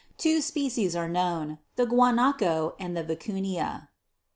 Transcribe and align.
Two 0.17 0.41
species 0.41 0.95
are 0.95 1.07
known: 1.07 1.59
the 1.75 1.85
Guanaco 1.85 2.73
and 2.79 2.97
V 2.97 3.15
icy 3.23 3.39
nia. 3.39 3.89